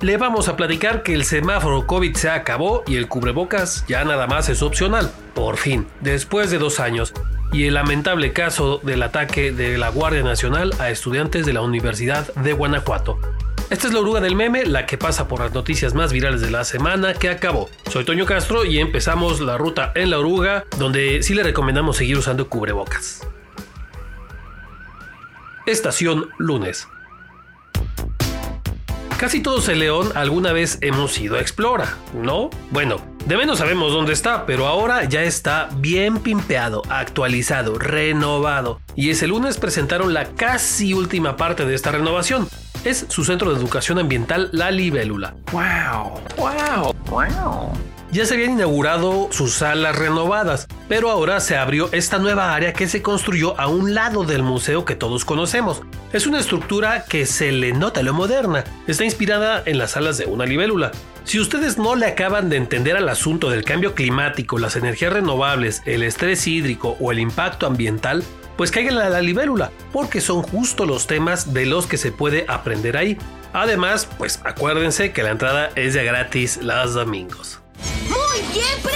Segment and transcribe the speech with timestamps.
[0.00, 4.26] le vamos a platicar que el semáforo COVID se acabó y el cubrebocas ya nada
[4.28, 5.10] más es opcional.
[5.34, 7.12] Por fin, después de dos años,
[7.52, 12.32] y el lamentable caso del ataque de la Guardia Nacional a estudiantes de la Universidad
[12.34, 13.18] de Guanajuato.
[13.70, 16.50] Esta es la oruga del meme, la que pasa por las noticias más virales de
[16.50, 17.68] la semana que acabó.
[17.90, 22.16] Soy Toño Castro y empezamos la ruta en la oruga, donde sí le recomendamos seguir
[22.16, 23.26] usando cubrebocas.
[25.66, 26.88] Estación lunes.
[29.18, 32.50] Casi todos en León alguna vez hemos ido a Explora, ¿no?
[32.70, 38.80] Bueno, de menos sabemos dónde está, pero ahora ya está bien pimpeado, actualizado, renovado.
[38.94, 42.48] Y ese lunes presentaron la casi última parte de esta renovación.
[42.84, 45.34] Es su centro de educación ambiental La Libélula.
[45.50, 46.20] ¡Wow!
[46.36, 46.94] ¡Wow!
[47.10, 47.72] ¡Wow!
[48.12, 52.86] Ya se habían inaugurado sus salas renovadas, pero ahora se abrió esta nueva área que
[52.86, 55.82] se construyó a un lado del museo que todos conocemos.
[56.10, 58.64] Es una estructura que se le nota lo moderna.
[58.86, 60.90] Está inspirada en las salas de una libélula.
[61.24, 65.82] Si ustedes no le acaban de entender al asunto del cambio climático, las energías renovables,
[65.84, 68.24] el estrés hídrico o el impacto ambiental,
[68.56, 72.46] pues caigan a la libélula, porque son justo los temas de los que se puede
[72.48, 73.18] aprender ahí.
[73.52, 77.60] Además, pues acuérdense que la entrada es de gratis los domingos.
[78.08, 78.87] ¡Muy bien!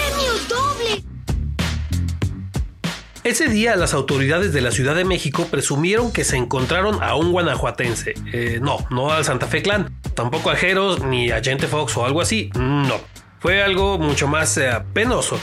[3.24, 7.30] Ese día las autoridades de la Ciudad de México presumieron que se encontraron a un
[7.30, 8.14] guanajuatense.
[8.32, 12.04] Eh, no, no al Santa Fe Clan, tampoco a Jeros ni a Gente Fox o
[12.04, 12.50] algo así.
[12.56, 13.00] No,
[13.38, 15.38] fue algo mucho más eh, penoso.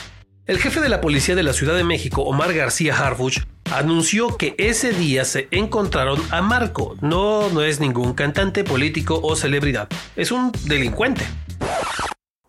[0.46, 4.56] El jefe de la policía de la Ciudad de México, Omar García Harfuch, anunció que
[4.58, 6.98] ese día se encontraron a Marco.
[7.00, 9.88] No, no es ningún cantante, político o celebridad.
[10.18, 11.26] Es un delincuente.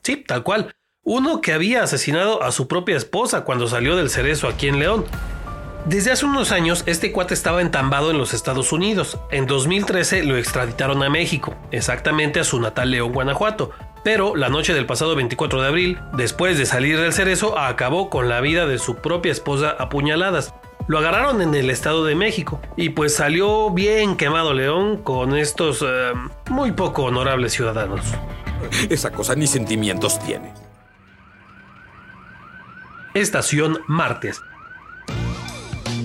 [0.03, 0.75] Sí, tal cual.
[1.03, 5.07] Uno que había asesinado a su propia esposa cuando salió del cerezo aquí en León.
[5.87, 9.19] Desde hace unos años, este cuate estaba entambado en los Estados Unidos.
[9.31, 13.71] En 2013 lo extraditaron a México, exactamente a su natal León, Guanajuato.
[14.05, 18.29] Pero la noche del pasado 24 de abril, después de salir del cerezo, acabó con
[18.29, 20.53] la vida de su propia esposa a puñaladas.
[20.87, 25.83] Lo agarraron en el Estado de México y pues salió bien quemado León con estos
[25.83, 26.13] eh,
[26.51, 28.03] muy poco honorables ciudadanos.
[28.91, 30.53] Esa cosa ni sentimientos tiene.
[33.15, 34.41] Estación Martes.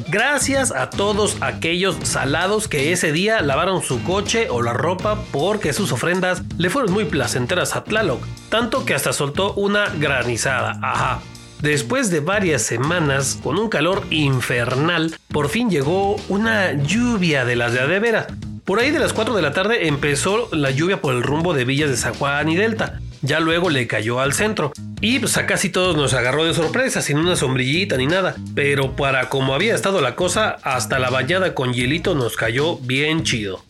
[0.08, 5.74] Gracias a todos aquellos salados que ese día lavaron su coche o la ropa porque
[5.74, 10.80] sus ofrendas le fueron muy placenteras a Tlaloc, tanto que hasta soltó una granizada.
[10.82, 11.20] Ajá.
[11.62, 17.74] Después de varias semanas con un calor infernal, por fin llegó una lluvia de las
[17.74, 18.28] de adevera.
[18.66, 21.66] Por ahí de las 4 de la tarde empezó la lluvia por el rumbo de
[21.66, 23.00] Villas de San Juan y Delta.
[23.22, 24.72] Ya luego le cayó al centro.
[25.02, 28.36] Y pues a casi todos nos agarró de sorpresa, sin una sombrillita ni nada.
[28.54, 33.24] Pero para como había estado la cosa, hasta la bañada con hielito nos cayó bien
[33.24, 33.64] chido.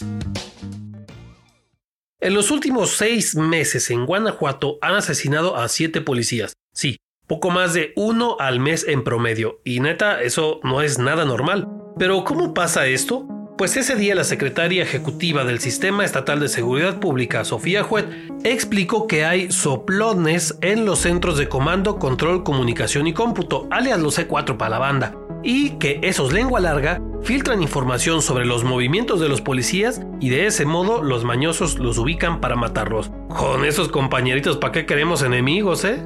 [2.20, 6.54] En los últimos seis meses en Guanajuato han asesinado a siete policías.
[6.74, 6.98] Sí,
[7.28, 9.62] poco más de uno al mes en promedio.
[9.64, 11.68] Y neta, eso no es nada normal.
[12.00, 13.28] Pero ¿cómo pasa esto?
[13.58, 18.06] Pues ese día la secretaria ejecutiva del Sistema Estatal de Seguridad Pública, Sofía Juet,
[18.44, 24.20] explicó que hay soplones en los centros de comando, control, comunicación y cómputo, alias los
[24.20, 29.30] C4 para la banda, y que esos lengua larga filtran información sobre los movimientos de
[29.30, 33.10] los policías y de ese modo los mañosos los ubican para matarlos.
[33.30, 36.06] Con esos compañeritos, ¿para qué queremos enemigos, eh?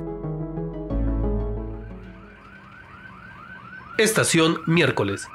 [3.97, 5.27] Estación miércoles.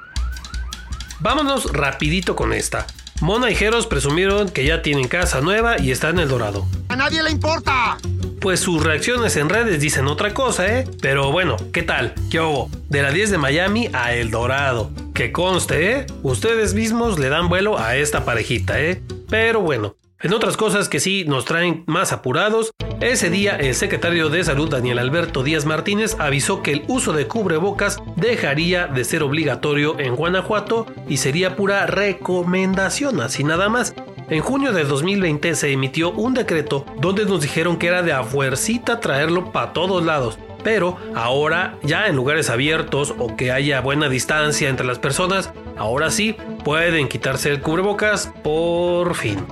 [1.20, 2.86] Vámonos rapidito con esta.
[3.20, 6.66] Mona y Jeros presumieron que ya tienen casa nueva y están en el Dorado.
[6.88, 7.96] ¡A nadie le importa!
[8.40, 10.86] Pues sus reacciones en redes dicen otra cosa, ¿eh?
[11.00, 12.12] Pero bueno, ¿qué tal?
[12.30, 12.70] ¿Qué hubo?
[12.88, 14.90] De la 10 de Miami a El Dorado.
[15.14, 16.06] Que conste, ¿eh?
[16.22, 19.00] Ustedes mismos le dan vuelo a esta parejita, ¿eh?
[19.30, 22.72] Pero bueno, en otras cosas que sí nos traen más apurados,
[23.04, 27.26] ese día el secretario de Salud Daniel Alberto Díaz Martínez avisó que el uso de
[27.26, 33.94] cubrebocas dejaría de ser obligatorio en Guanajuato y sería pura recomendación, así nada más.
[34.30, 38.22] En junio de 2020 se emitió un decreto donde nos dijeron que era de a
[38.22, 40.38] fuercita traerlo para todos lados.
[40.62, 46.10] Pero ahora, ya en lugares abiertos o que haya buena distancia entre las personas, ahora
[46.10, 49.44] sí pueden quitarse el cubrebocas por fin.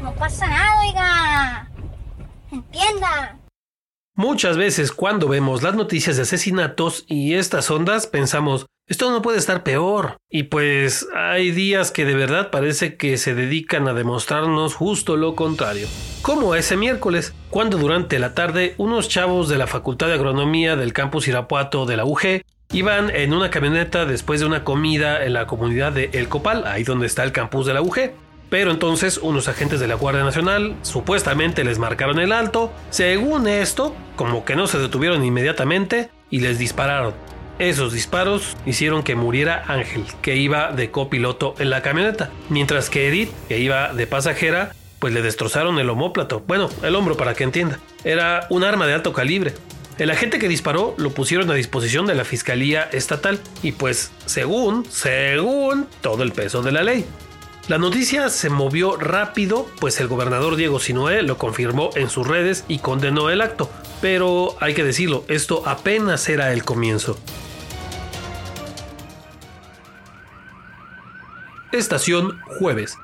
[0.00, 1.69] No pasa nada, oiga.
[2.52, 3.38] Entienda.
[4.16, 9.38] Muchas veces cuando vemos las noticias de asesinatos y estas ondas pensamos, esto no puede
[9.38, 10.16] estar peor.
[10.28, 15.36] Y pues hay días que de verdad parece que se dedican a demostrarnos justo lo
[15.36, 15.86] contrario.
[16.22, 20.92] Como ese miércoles, cuando durante la tarde unos chavos de la Facultad de Agronomía del
[20.92, 22.42] campus Irapuato de la UG
[22.72, 26.84] iban en una camioneta después de una comida en la comunidad de El Copal, ahí
[26.84, 28.12] donde está el campus de la UG.
[28.50, 33.94] Pero entonces unos agentes de la Guardia Nacional supuestamente les marcaron el alto, según esto,
[34.16, 37.14] como que no se detuvieron inmediatamente y les dispararon.
[37.60, 43.06] Esos disparos hicieron que muriera Ángel, que iba de copiloto en la camioneta, mientras que
[43.08, 47.44] Edith, que iba de pasajera, pues le destrozaron el homóplato, bueno, el hombro para que
[47.44, 47.78] entienda.
[48.02, 49.54] Era un arma de alto calibre.
[49.98, 54.86] El agente que disparó lo pusieron a disposición de la Fiscalía Estatal y pues según,
[54.86, 57.04] según todo el peso de la ley.
[57.70, 62.64] La noticia se movió rápido, pues el gobernador Diego Sinoé lo confirmó en sus redes
[62.66, 63.70] y condenó el acto.
[64.00, 67.16] Pero hay que decirlo, esto apenas era el comienzo.
[71.70, 72.96] Estación jueves.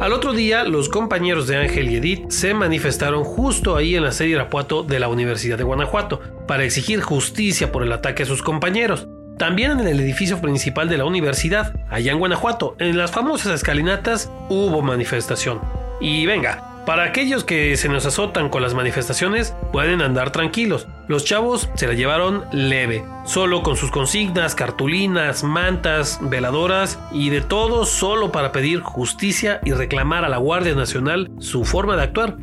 [0.00, 4.12] Al otro día, los compañeros de Ángel y Edith se manifestaron justo ahí en la
[4.12, 8.42] sede Irapuato de la Universidad de Guanajuato para exigir justicia por el ataque a sus
[8.42, 9.08] compañeros.
[9.38, 14.32] También en el edificio principal de la universidad, allá en Guanajuato, en las famosas escalinatas,
[14.48, 15.60] hubo manifestación.
[16.00, 20.88] Y venga, para aquellos que se nos azotan con las manifestaciones, pueden andar tranquilos.
[21.06, 27.40] Los chavos se la llevaron leve, solo con sus consignas, cartulinas, mantas, veladoras y de
[27.40, 32.38] todo solo para pedir justicia y reclamar a la Guardia Nacional su forma de actuar.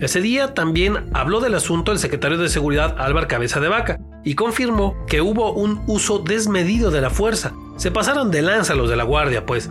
[0.00, 4.34] Ese día también habló del asunto el secretario de Seguridad Álvaro Cabeza de Vaca y
[4.34, 7.52] confirmó que hubo un uso desmedido de la fuerza.
[7.76, 9.70] Se pasaron de lanza los de la guardia, pues.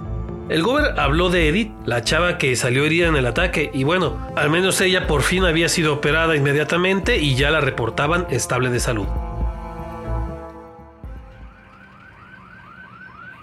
[0.49, 4.17] El gober habló de Edith, la chava que salió herida en el ataque, y bueno,
[4.35, 8.79] al menos ella por fin había sido operada inmediatamente y ya la reportaban estable de
[8.79, 9.05] salud.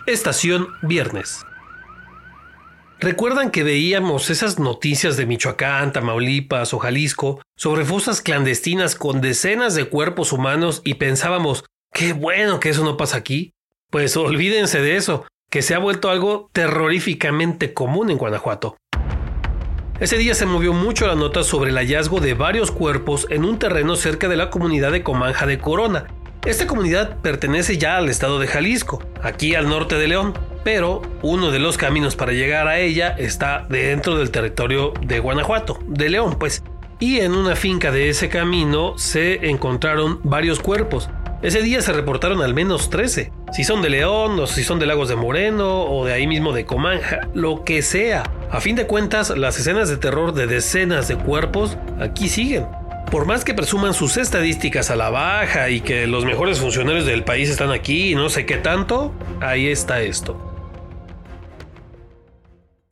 [0.06, 1.44] Estación Viernes.
[2.98, 9.74] ¿Recuerdan que veíamos esas noticias de Michoacán, Tamaulipas o Jalisco sobre fosas clandestinas con decenas
[9.74, 13.52] de cuerpos humanos y pensábamos, qué bueno que eso no pasa aquí?
[13.90, 18.78] Pues olvídense de eso, que se ha vuelto algo terroríficamente común en Guanajuato.
[20.00, 23.58] Ese día se movió mucho la nota sobre el hallazgo de varios cuerpos en un
[23.58, 26.06] terreno cerca de la comunidad de Comanja de Corona.
[26.46, 30.32] Esta comunidad pertenece ya al estado de Jalisco, aquí al norte de León
[30.66, 35.78] pero uno de los caminos para llegar a ella está dentro del territorio de Guanajuato,
[35.86, 36.64] de León, pues.
[36.98, 41.08] Y en una finca de ese camino se encontraron varios cuerpos.
[41.40, 43.30] Ese día se reportaron al menos 13.
[43.52, 46.52] Si son de León, o si son de Lagos de Moreno, o de ahí mismo
[46.52, 48.24] de Comanja, lo que sea.
[48.50, 52.66] A fin de cuentas, las escenas de terror de decenas de cuerpos aquí siguen.
[53.08, 57.22] Por más que presuman sus estadísticas a la baja y que los mejores funcionarios del
[57.22, 60.45] país están aquí y no sé qué tanto, ahí está esto.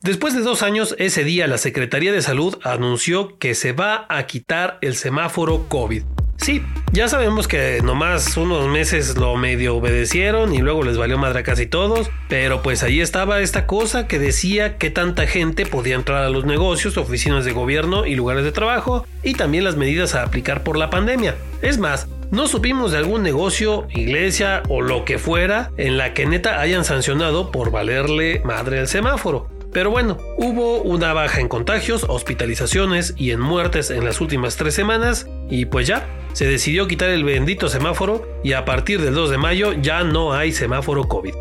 [0.05, 4.27] Después de dos años, ese día la Secretaría de Salud anunció que se va a
[4.27, 6.03] quitar el semáforo COVID.
[6.37, 6.61] Sí,
[6.91, 11.43] ya sabemos que nomás unos meses lo medio obedecieron y luego les valió madre a
[11.43, 16.23] casi todos, pero pues ahí estaba esta cosa que decía que tanta gente podía entrar
[16.23, 20.21] a los negocios, oficinas de gobierno y lugares de trabajo, y también las medidas a
[20.21, 21.33] aplicar por la pandemia.
[21.63, 26.27] Es más, no supimos de algún negocio, iglesia o lo que fuera en la que
[26.27, 29.54] neta hayan sancionado por valerle madre al semáforo.
[29.75, 34.73] Pero bueno, hubo una baja en contagios, hospitalizaciones y en muertes en las últimas tres
[34.73, 39.31] semanas y pues ya, se decidió quitar el bendito semáforo y a partir del 2
[39.31, 41.35] de mayo ya no hay semáforo COVID.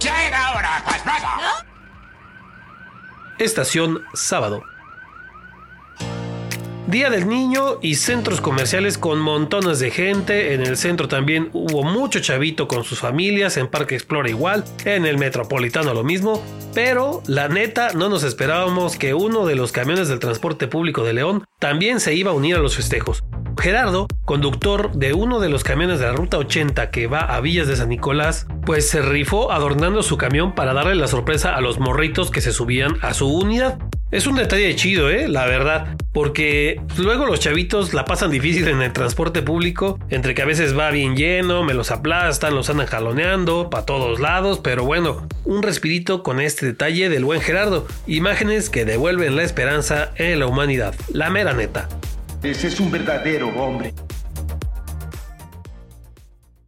[0.00, 1.02] Ya era hora, pues
[3.38, 4.64] Estación sábado.
[6.88, 10.54] Día del Niño y centros comerciales con montones de gente.
[10.54, 13.58] En el centro también hubo mucho chavito con sus familias.
[13.58, 14.64] En Parque Explora igual.
[14.86, 16.42] En el Metropolitano lo mismo.
[16.72, 21.12] Pero la neta no nos esperábamos que uno de los camiones del transporte público de
[21.12, 23.22] León también se iba a unir a los festejos.
[23.60, 27.68] Gerardo, conductor de uno de los camiones de la Ruta 80 que va a Villas
[27.68, 31.78] de San Nicolás, pues se rifó adornando su camión para darle la sorpresa a los
[31.78, 33.78] morritos que se subían a su unidad.
[34.10, 35.28] Es un detalle chido, ¿eh?
[35.28, 35.94] La verdad.
[36.14, 39.98] Porque luego los chavitos la pasan difícil en el transporte público.
[40.08, 44.18] Entre que a veces va bien lleno, me los aplastan, los andan jaloneando para todos
[44.18, 44.60] lados.
[44.60, 47.86] Pero bueno, un respirito con este detalle del buen Gerardo.
[48.06, 50.94] Imágenes que devuelven la esperanza en la humanidad.
[51.12, 51.90] La mera neta.
[52.42, 53.92] Ese es un verdadero hombre.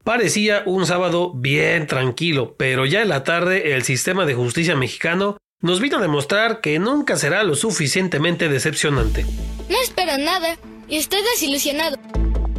[0.05, 5.39] Parecía un sábado bien tranquilo, pero ya en la tarde el sistema de justicia mexicano
[5.63, 9.27] nos vino a demostrar que nunca será lo suficientemente decepcionante.
[9.69, 10.57] No espero nada
[10.89, 11.99] y estoy desilusionado.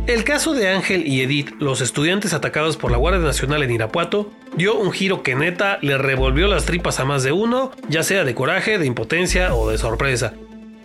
[0.07, 4.31] El caso de Ángel y Edith, los estudiantes atacados por la Guardia Nacional en Irapuato,
[4.55, 8.23] dio un giro que neta le revolvió las tripas a más de uno, ya sea
[8.23, 10.33] de coraje, de impotencia o de sorpresa.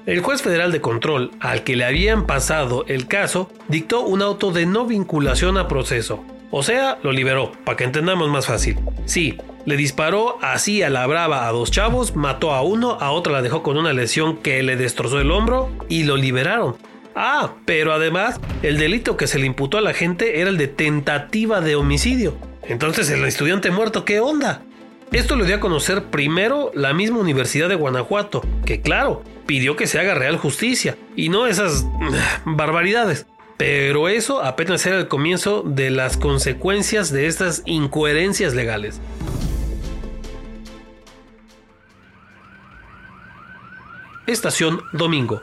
[0.04, 4.52] El juez federal de control, al que le habían pasado el caso, dictó un auto
[4.52, 6.24] de no vinculación a proceso.
[6.50, 8.78] O sea, lo liberó, para que entendamos más fácil.
[9.04, 13.32] Sí, Le disparó así a la brava a dos chavos, mató a uno, a otro
[13.32, 16.76] la dejó con una lesión que le destrozó el hombro y lo liberaron.
[17.16, 20.68] Ah, pero además, el delito que se le imputó a la gente era el de
[20.68, 22.36] tentativa de homicidio.
[22.62, 24.62] Entonces, el estudiante muerto, ¿qué onda?
[25.10, 29.88] Esto lo dio a conocer primero la misma Universidad de Guanajuato, que claro, pidió que
[29.88, 31.84] se haga real justicia y no esas
[32.44, 33.26] barbaridades.
[33.56, 39.00] Pero eso apenas era el comienzo de las consecuencias de estas incoherencias legales.
[44.26, 45.42] Estación Domingo.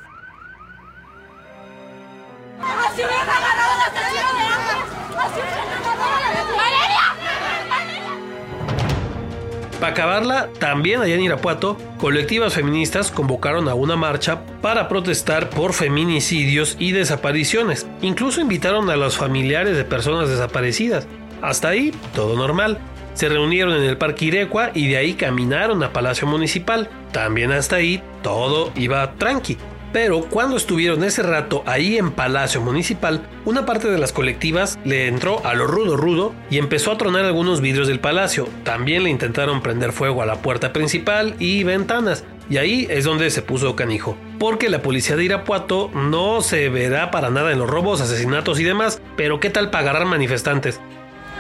[9.80, 15.74] Para acabarla, también allá en Irapuato, colectivas feministas convocaron a una marcha para protestar por
[15.74, 17.86] feminicidios y desapariciones.
[18.02, 21.06] Incluso invitaron a los familiares de personas desaparecidas.
[21.42, 22.80] Hasta ahí, todo normal.
[23.14, 26.90] Se reunieron en el Parque Irecua y de ahí caminaron a Palacio Municipal.
[27.12, 29.58] También hasta ahí, todo iba tranqui.
[29.94, 35.08] Pero cuando estuvieron ese rato ahí en Palacio Municipal, una parte de las colectivas le
[35.08, 38.50] entró a lo rudo rudo y empezó a tronar algunos vidrios del palacio.
[38.64, 42.26] También le intentaron prender fuego a la puerta principal y ventanas.
[42.50, 44.18] Y ahí es donde se puso canijo.
[44.40, 48.64] Porque la policía de Irapuato no se verá para nada en los robos, asesinatos y
[48.64, 49.00] demás.
[49.16, 50.82] Pero ¿qué tal para agarrar manifestantes?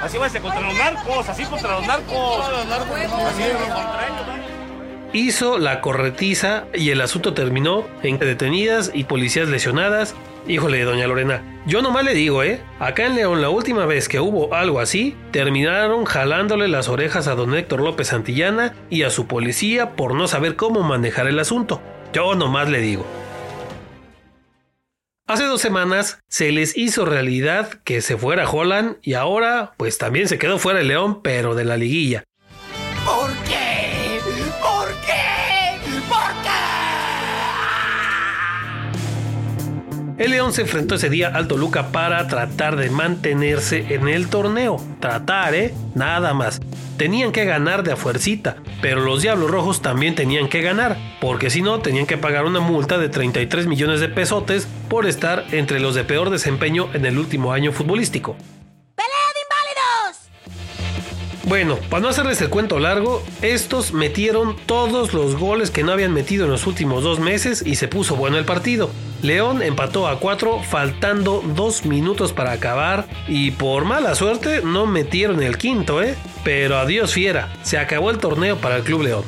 [0.03, 2.45] Así va a ser contra los narcos, así contra los narcos.
[2.45, 4.53] Así contra ellos,
[5.13, 10.15] hizo la corretiza y el asunto terminó en detenidas y policías lesionadas.
[10.45, 12.61] Híjole, doña Lorena, yo nomás le digo, ¿eh?
[12.79, 17.35] Acá en León la última vez que hubo algo así, terminaron jalándole las orejas a
[17.35, 21.81] don Héctor López Santillana y a su policía por no saber cómo manejar el asunto.
[22.11, 23.22] Yo nomás le digo.
[25.25, 30.27] Hace dos semanas se les hizo realidad que se fuera Holland y ahora pues también
[30.27, 32.25] se quedó fuera el León, pero de la liguilla.
[40.23, 44.81] El León se enfrentó ese día al Toluca para tratar de mantenerse en el torneo.
[45.01, 45.73] Tratar, ¿eh?
[45.95, 46.61] Nada más.
[46.95, 51.49] Tenían que ganar de a fuercita, pero los Diablos Rojos también tenían que ganar, porque
[51.49, 55.81] si no tenían que pagar una multa de 33 millones de pesotes por estar entre
[55.81, 58.37] los de peor desempeño en el último año futbolístico.
[61.45, 66.13] Bueno, para no hacerles el cuento largo, estos metieron todos los goles que no habían
[66.13, 68.89] metido en los últimos dos meses y se puso bueno el partido.
[69.21, 75.43] León empató a 4 faltando dos minutos para acabar y por mala suerte no metieron
[75.43, 76.15] el quinto, ¿eh?
[76.45, 79.23] Pero adiós fiera, se acabó el torneo para el Club León.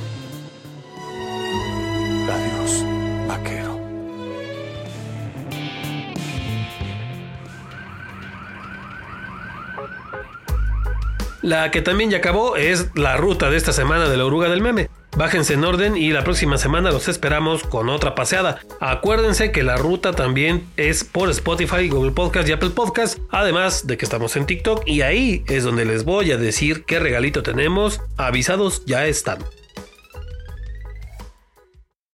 [11.46, 14.64] La que también ya acabó es la ruta de esta semana de la oruga del
[14.64, 14.90] meme.
[15.16, 18.62] Bájense en orden y la próxima semana los esperamos con otra paseada.
[18.80, 23.96] Acuérdense que la ruta también es por Spotify, Google Podcast y Apple Podcast, además de
[23.96, 28.02] que estamos en TikTok y ahí es donde les voy a decir qué regalito tenemos.
[28.18, 29.38] Avisados ya están.